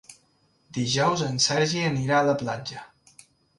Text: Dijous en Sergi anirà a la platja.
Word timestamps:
Dijous 0.77 1.23
en 1.27 1.37
Sergi 1.49 1.85
anirà 1.91 2.17
a 2.23 2.29
la 2.31 2.37
platja. 2.43 2.85